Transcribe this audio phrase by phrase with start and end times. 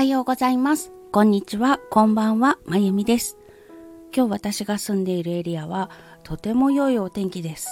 [0.00, 0.92] はようございます。
[1.12, 3.36] こんにちは、こんばんは、まゆみです。
[4.16, 5.90] 今日私が住んでいるエリアは
[6.22, 7.68] とても良いお天気です。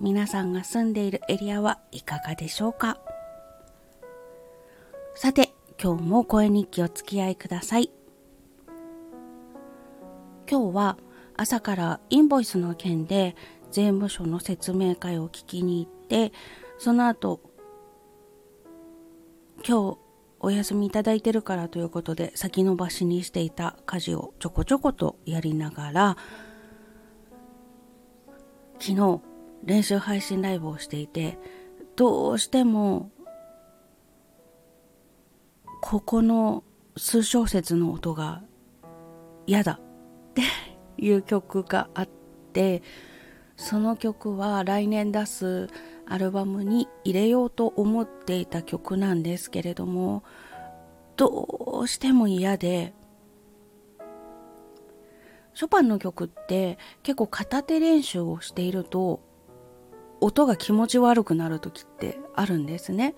[0.00, 2.98] 皆さんが住んでいるエリアはいかがでしょうか？
[5.14, 7.90] さて、今日も声日記お付き合いください。
[10.50, 10.96] 今日は
[11.36, 13.36] 朝からインボイスの件で
[13.70, 16.32] 税務署の説明会を聞きに行って、
[16.78, 17.38] その後、
[19.68, 19.98] 今日
[20.40, 26.16] お休みいただいてるからということで先延ばしにしていた家事をちょこちょことやりながら
[28.78, 29.20] 昨日
[29.64, 31.38] 練習配信ライブをしていて
[31.96, 33.10] どうしても
[35.82, 36.64] ここの
[36.96, 38.42] 数小節の音が
[39.46, 40.42] 嫌だって
[40.96, 42.08] いう曲があっ
[42.52, 42.82] て
[43.56, 45.68] その曲は来年出す
[46.10, 50.24] アルバムに入れようと思っていた曲なんですけれども
[51.16, 52.92] どうしても嫌で
[55.54, 59.20] ショパンの曲って結構片手練習をしていると
[60.20, 63.14] 音が気持ち悪くなる時ってあるんですね。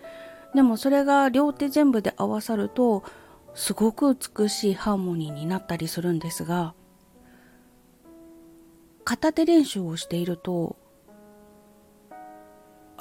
[0.55, 3.05] でもそれが両手全部で合わさると
[3.55, 6.75] すごく美しいハーモニーになったりするんですが
[9.05, 10.77] 片手練習をしていると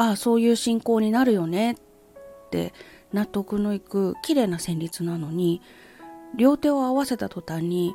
[0.09, 1.75] あそういう進行になるよねっ
[2.49, 2.73] て
[3.13, 5.61] 納得のいく綺麗な旋律なのに
[6.35, 7.94] 両手を合わせた途端に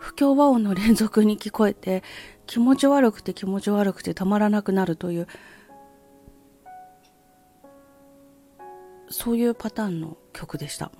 [0.00, 2.02] 不協和音の連続に聞こえて
[2.46, 5.28] 気持ち悪くて気持ち悪くてたまらなくなるという
[9.08, 10.90] そういうパターンの曲でした。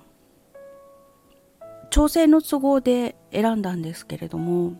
[1.89, 4.73] 調整の都合で選んだんですけれども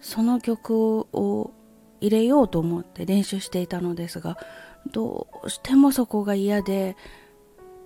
[0.00, 1.52] その曲を
[2.00, 4.38] 入れようと思って練習していたのですが
[4.92, 6.96] どうしてもそこが嫌で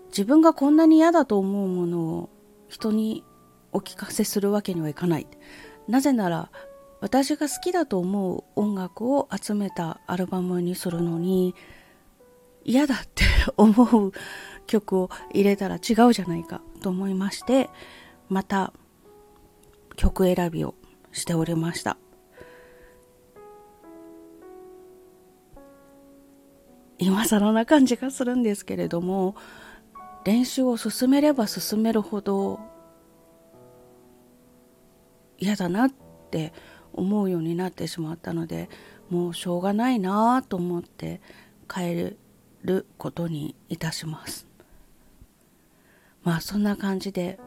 [0.08, 2.30] 自分がこんなに嫌だと思うものを
[2.68, 3.24] 人に
[3.73, 5.27] お聞かせするわけにはいかない。
[5.89, 6.51] なぜなら
[7.01, 11.55] 私が好きだと思う音楽を集めたアルバムにするのに
[12.64, 13.24] 嫌だって
[13.56, 14.12] 思う
[14.67, 17.70] 曲を入れたら違うじゃないかと思いまして
[18.29, 18.73] また
[19.96, 20.74] 曲選びを
[21.12, 21.96] しておりました。
[27.00, 29.34] 今更な感じがするんですけれども
[30.24, 32.61] 練習を進めれば進めるほど
[35.38, 35.90] 嫌だなっ
[36.30, 36.52] て
[36.92, 38.68] 思うようになってしまったので
[39.08, 41.22] もうしょうがないなと思って
[41.68, 42.14] 帰
[42.62, 44.46] ることにいたします
[46.22, 47.38] まあそんな感じで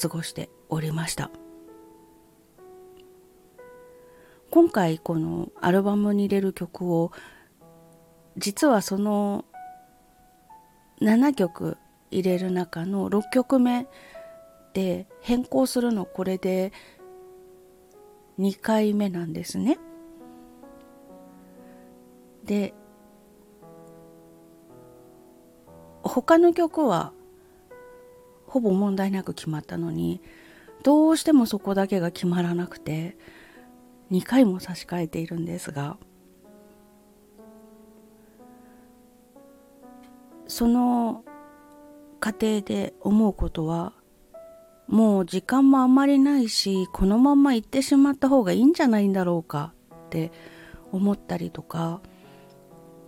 [0.00, 1.30] 過ごしておりました。
[4.54, 7.10] 今回このアルバムに入れる曲を
[8.36, 9.44] 実はその
[11.00, 11.76] 7曲
[12.12, 13.88] 入れる中の6曲目
[14.72, 16.72] で変更するのこれで
[18.38, 19.76] 2回目なんですね。
[22.44, 22.74] で
[26.04, 27.12] 他の曲は
[28.46, 30.20] ほぼ問題なく決まったのに
[30.84, 33.16] どうしてもそこだけが決まらなくて
[34.14, 35.96] 2回も差し替えているんですが
[40.46, 41.24] その
[42.20, 43.92] 過程で思うことは
[44.86, 49.72] もう時間もあまりないしこのまま行ってしまった方がいいんじゃないんだろうか
[50.06, 50.30] って
[50.92, 52.00] 思ったりとか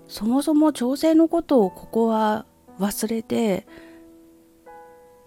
[0.09, 2.47] そもそも調整のことをここは
[2.81, 3.67] 忘れて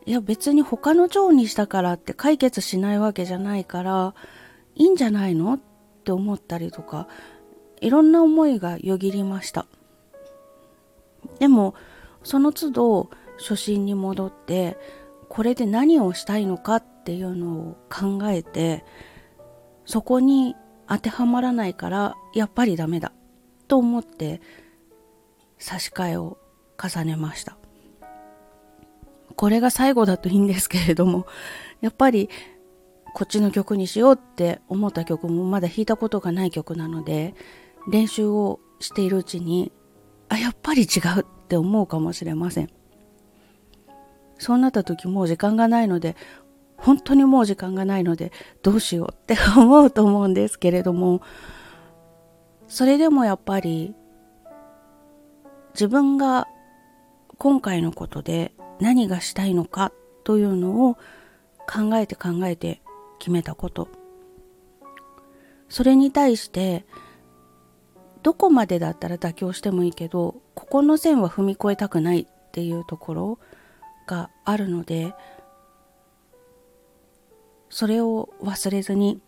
[0.06, 4.14] いや別に他の蝶にしたからって解決しないわけじゃないから
[4.76, 5.60] いいんじゃないのっ
[6.10, 7.08] って思ったりとか
[7.82, 9.68] いろんな思いがよぎりました。
[11.38, 11.76] でも
[12.24, 14.76] その都度初心に戻って
[15.30, 18.84] これで何をしたいのかっていうのを考えて
[19.86, 20.56] そこに
[20.88, 23.12] 当てはまらないからやっぱりダメだ
[23.68, 24.42] と思って
[25.60, 26.40] 差し替えを
[26.82, 27.56] 重ねました。
[29.36, 31.28] これが最後だといいんですけれども
[31.82, 32.30] やっぱり
[33.14, 37.36] こっちの曲にしようって思った曲もまだ弾いたことがない曲なので
[37.88, 39.72] 練習をしているうちに
[40.30, 42.70] あやっぱり違うって思うかもしれません。
[44.38, 46.16] そうなった時もう時間がないので
[46.78, 48.32] 本当にもう時間がないので
[48.64, 51.22] どうしようって 思うと思うんですけれども
[52.68, 53.94] それでもやっぱり
[55.74, 56.48] 自分が
[57.38, 59.92] 今回のことで何がしたいのか
[60.24, 60.96] というのを
[61.68, 62.82] 考えて考えて
[63.20, 63.88] 決めたこと。
[65.70, 66.86] それに対して
[68.24, 73.40] どこまでだったら妥協してもいいけどここの線は踏み越えたくないっていうところ
[74.08, 75.14] があるので
[77.70, 79.22] それを忘れずに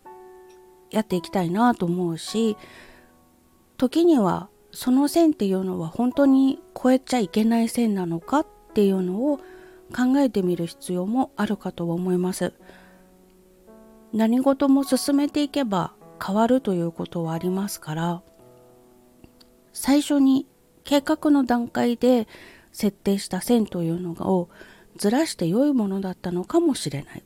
[0.90, 2.56] やっていきたいなと思うし
[3.78, 9.38] 時にはその線っていうのは本当に越えちゃいけない線なのかっていうのを
[9.94, 12.54] 考えてみる必要もあるかとは思います。
[14.12, 15.92] 何事も進めていけば
[16.24, 18.22] 変わるということはありますから
[19.72, 20.46] 最初に
[20.84, 22.28] 計画の段階で
[22.72, 24.48] 設定した線というのを
[24.96, 27.22] ずらして良いものだったのかもしれない。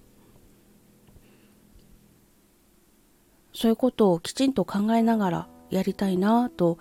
[3.53, 6.79] そういうことをきちんと考えながらやりたいなと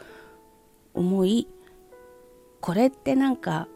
[0.93, 1.47] 思い
[2.59, 3.69] これってなんか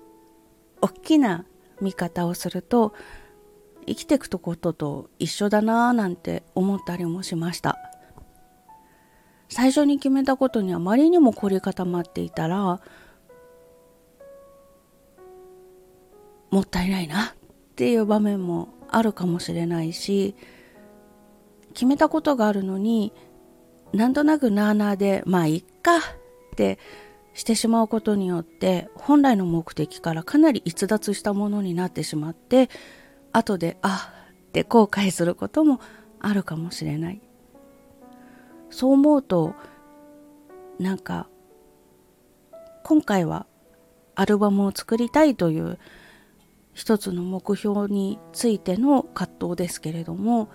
[0.81, 1.46] 大きな
[1.80, 2.94] 見方をすると
[3.86, 7.78] 生きていくとことと一緒だなぁなんて思ったりもしました。
[9.50, 12.80] 最初に決めたことにあまりにも凝り固まっていたら
[16.52, 17.30] もったいないなっ
[17.76, 20.36] ていう場面もあるかもしれないし
[21.74, 23.12] 決めたことがあるのに
[23.94, 26.02] なんとなくなあなあでまあいっかっ
[26.56, 26.78] て
[27.34, 32.70] してしまうことによって本来の目的からかなり逸脱したものになってしまって
[33.31, 34.12] 後であ
[34.48, 35.80] って後悔することも
[36.20, 37.22] あるかもしれない
[38.70, 39.56] そう思うと
[40.80, 41.28] なんか
[42.84, 43.46] 今回は
[44.16, 45.78] アルバムを作りたいという
[46.74, 50.50] 一つの目標についての葛藤ですけれども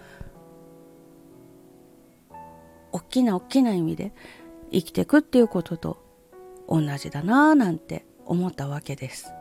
[2.93, 4.13] 大きな大きな意味で
[4.73, 5.99] 生きていくっていうことと
[6.69, 9.33] 同じだなぁなんて思ったわけです。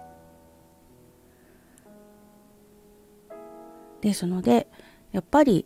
[4.03, 4.67] ですので
[5.13, 5.65] やっぱり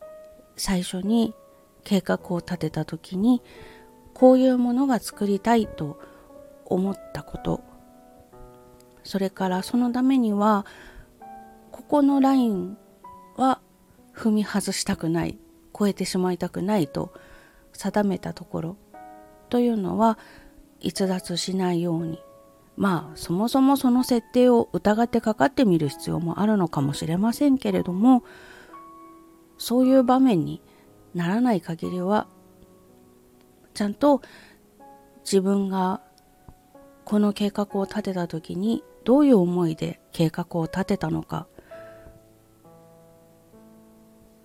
[0.55, 1.33] 最初に
[1.83, 3.41] 計画を立てた時に
[4.13, 5.99] こういうものが作りたいと
[6.65, 7.63] 思ったこと。
[9.03, 10.65] それからそのためには
[11.71, 12.77] ここのライン
[13.37, 13.59] は
[14.13, 15.39] 踏み外したくない。
[15.77, 17.13] 超えてしまいたくないと
[17.73, 18.77] 定めたところ。
[19.49, 20.17] というのは
[20.79, 22.19] 逸脱しないように。
[22.77, 28.23] まあそもそもその設定を疑ってかかってみる必要もあるのかもしれませんけれども
[29.57, 30.61] そういう場面に
[31.15, 32.27] ならない限りは
[33.73, 34.21] ちゃんと
[35.23, 36.01] 自分が
[37.03, 41.47] この計画を立てた時にどういう思いで計画を立てたのか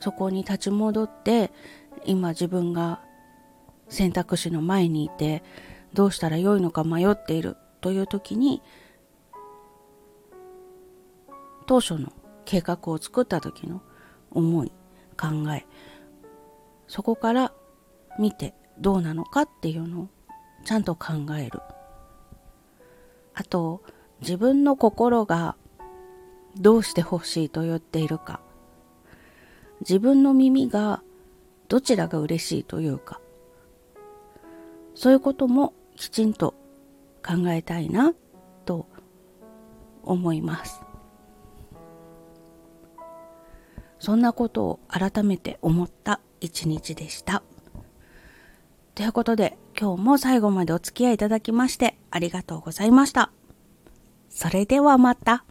[0.01, 1.53] そこに立ち戻って
[2.07, 3.01] 今自分が
[3.89, 5.43] 選択肢の前にいて
[5.93, 7.57] どうしたらよいのか迷っている。
[7.83, 8.63] という時に
[11.67, 12.13] 当初の
[12.47, 13.83] 計画を作った時の
[14.31, 14.73] 思い
[15.19, 15.67] 考え
[16.89, 17.53] そこから
[18.19, 20.09] 見てどうなのかっていうのを
[20.65, 21.61] ちゃんと考える。
[23.35, 23.83] あと
[24.21, 25.57] 自分の心が
[26.57, 28.41] どうしてほしいと言っているか。
[29.81, 31.03] 自分の耳が
[31.69, 33.21] どちらが嬉しいというか。
[34.95, 36.55] そういうこともきちんと
[37.25, 38.15] 考えたいな
[38.65, 38.87] と
[40.03, 40.83] 思います。
[43.99, 47.43] そんなことを改めて思った一日でした。
[48.95, 53.31] ということで今日も最後までお付き合いいただきましてありがとうございました。
[54.29, 55.45] それではまた。